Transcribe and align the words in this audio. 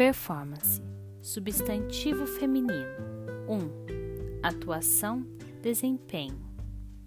Performance. 0.00 0.80
Substantivo 1.20 2.26
feminino. 2.26 2.88
1. 3.46 3.54
Um, 3.54 3.70
atuação, 4.42 5.26
desempenho. 5.60 6.40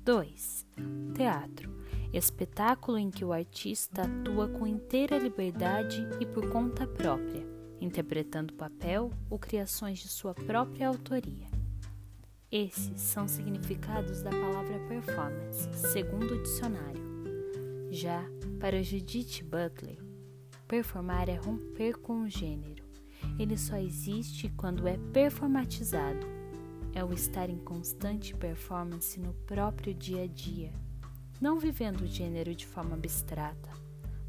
2. 0.06 0.68
Teatro. 1.16 1.76
Espetáculo 2.14 3.00
em 3.00 3.10
que 3.10 3.26
o 3.26 3.34
artista 3.34 4.04
atua 4.04 4.48
com 4.48 4.68
inteira 4.68 5.18
liberdade 5.18 6.08
e 6.20 6.26
por 6.28 6.48
conta 6.52 6.86
própria, 6.86 7.44
interpretando 7.82 8.54
papel 8.54 9.10
ou 9.28 9.40
criações 9.40 9.98
de 9.98 10.08
sua 10.08 10.36
própria 10.36 10.88
autoria. 10.88 11.48
Esses 12.52 13.02
são 13.02 13.28
significados 13.28 14.22
da 14.22 14.30
palavra 14.30 14.78
performance, 14.88 15.68
segundo 15.74 16.36
o 16.36 16.44
dicionário. 16.44 17.02
Já 17.90 18.24
para 18.60 18.84
Judith 18.84 19.42
Butler, 19.42 19.98
performar 20.68 21.28
é 21.28 21.36
romper 21.36 21.98
com 21.98 22.22
o 22.22 22.30
gênero. 22.30 22.83
Ele 23.38 23.58
só 23.58 23.78
existe 23.78 24.50
quando 24.50 24.88
é 24.88 24.98
performatizado. 25.12 26.26
É 26.94 27.04
o 27.04 27.12
estar 27.12 27.50
em 27.50 27.58
constante 27.58 28.36
performance 28.36 29.20
no 29.20 29.34
próprio 29.34 29.94
dia 29.94 30.24
a 30.24 30.28
dia, 30.28 30.72
não 31.42 31.60
vivendo 31.60 32.02
o 32.02 32.08
gênero 32.08 32.54
de 32.54 32.68
forma 32.68 32.94
abstrata, 32.94 33.70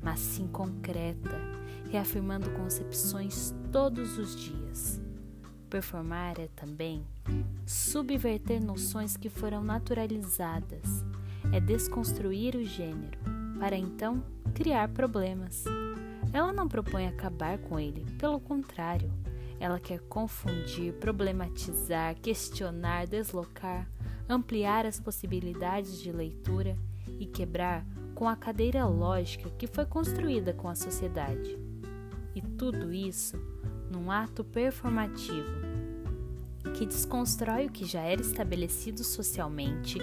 mas 0.02 0.18
sim 0.18 0.46
concreta, 0.48 1.38
reafirmando 1.90 2.50
concepções 2.52 3.54
todos 3.70 4.16
os 4.16 4.34
dias. 4.34 5.00
Performar 5.68 6.40
é 6.40 6.48
também 6.56 7.04
subverter 7.66 8.62
noções 8.62 9.16
que 9.16 9.28
foram 9.28 9.62
naturalizadas, 9.62 11.04
é 11.52 11.60
desconstruir 11.60 12.54
o 12.56 12.64
gênero, 12.64 13.18
para 13.59 13.76
então 13.76 14.24
criar 14.54 14.88
problemas. 14.88 15.64
Ela 16.35 16.52
não 16.52 16.66
propõe 16.66 17.07
acabar 17.07 17.59
com 17.59 17.79
ele, 17.79 18.04
pelo 18.18 18.40
contrário, 18.40 19.09
ela 19.60 19.79
quer 19.79 20.01
confundir, 20.01 20.93
problematizar, 20.95 22.16
questionar, 22.16 23.07
deslocar, 23.07 23.88
ampliar 24.29 24.85
as 24.85 24.99
possibilidades 24.99 26.01
de 26.01 26.10
leitura 26.10 26.76
e 27.21 27.26
quebrar 27.26 27.87
com 28.16 28.29
a 28.29 28.35
cadeira 28.35 28.85
lógica 28.85 29.49
que 29.51 29.68
foi 29.68 29.87
construída 29.87 30.52
com 30.52 30.68
a 30.68 30.74
sociedade. 30.74 31.57
E 32.35 32.43
tudo 32.43 32.93
isso 32.93 33.38
num 33.88 34.10
ato 34.10 34.43
performativo 34.43 35.63
que 36.76 36.85
desconstrói 36.85 37.66
o 37.66 37.71
que 37.71 37.85
já 37.85 38.01
era 38.01 38.21
estabelecido 38.21 39.04
socialmente, 39.04 40.01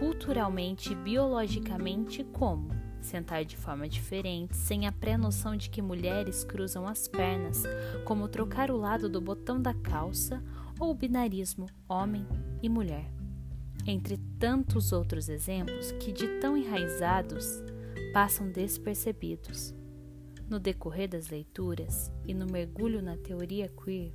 culturalmente 0.00 0.92
e 0.92 0.96
biologicamente 0.96 2.24
como 2.24 2.87
sentar 3.00 3.44
de 3.44 3.56
forma 3.56 3.88
diferente, 3.88 4.56
sem 4.56 4.86
a 4.86 4.92
pré-noção 4.92 5.56
de 5.56 5.70
que 5.70 5.82
mulheres 5.82 6.44
cruzam 6.44 6.86
as 6.86 7.08
pernas, 7.08 7.62
como 8.04 8.28
trocar 8.28 8.70
o 8.70 8.76
lado 8.76 9.08
do 9.08 9.20
botão 9.20 9.60
da 9.60 9.74
calça 9.74 10.42
ou 10.78 10.90
o 10.90 10.94
binarismo 10.94 11.66
homem 11.88 12.26
e 12.62 12.68
mulher. 12.68 13.10
Entre 13.86 14.18
tantos 14.38 14.92
outros 14.92 15.28
exemplos 15.28 15.92
que, 15.92 16.12
de 16.12 16.28
tão 16.40 16.56
enraizados, 16.56 17.62
passam 18.12 18.50
despercebidos. 18.50 19.74
No 20.48 20.58
decorrer 20.58 21.08
das 21.08 21.28
leituras 21.28 22.10
e 22.26 22.34
no 22.34 22.46
mergulho 22.46 23.02
na 23.02 23.16
teoria 23.16 23.68
queer, 23.68 24.14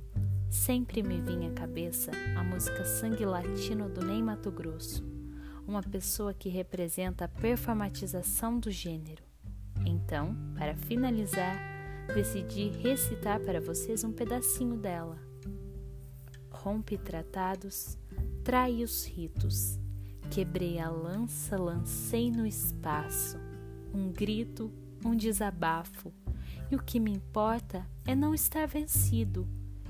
sempre 0.50 1.02
me 1.02 1.20
vinha 1.20 1.50
à 1.50 1.52
cabeça 1.52 2.10
a 2.36 2.42
música 2.42 2.84
Sangue 2.84 3.24
Latino 3.24 3.88
do 3.88 4.04
Ney 4.04 4.22
Mato 4.22 4.50
Grosso, 4.50 5.04
uma 5.66 5.82
pessoa 5.82 6.34
que 6.34 6.48
representa 6.48 7.24
a 7.24 7.28
performatização 7.28 8.58
do 8.58 8.70
gênero. 8.70 9.22
Então, 9.86 10.36
para 10.56 10.74
finalizar, 10.74 11.56
decidi 12.14 12.68
recitar 12.68 13.40
para 13.40 13.60
vocês 13.60 14.04
um 14.04 14.12
pedacinho 14.12 14.76
dela. 14.76 15.18
Rompe 16.50 16.96
tratados, 16.96 17.98
trai 18.42 18.82
os 18.82 19.04
ritos, 19.06 19.78
quebrei 20.30 20.78
a 20.78 20.90
lança, 20.90 21.56
lancei 21.56 22.30
no 22.30 22.46
espaço, 22.46 23.38
um 23.92 24.10
grito, 24.10 24.72
um 25.04 25.16
desabafo, 25.16 26.12
e 26.70 26.76
o 26.76 26.82
que 26.82 26.98
me 26.98 27.12
importa 27.12 27.86
é 28.06 28.14
não 28.14 28.34
estar 28.34 28.66
vencido. 28.66 29.46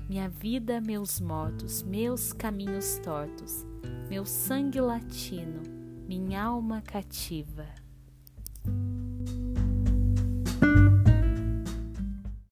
Minha 0.07 0.29
vida, 0.29 0.79
meus 0.79 1.19
modos, 1.19 1.81
meus 1.81 2.31
caminhos 2.31 2.99
tortos, 2.99 3.65
meu 4.07 4.25
sangue 4.25 4.79
latino, 4.79 5.74
minha 6.07 6.43
alma 6.43 6.81
cativa. 6.81 7.65